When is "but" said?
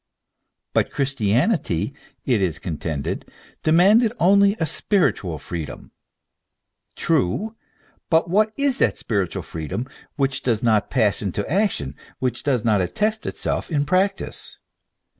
0.73-0.89, 8.09-8.27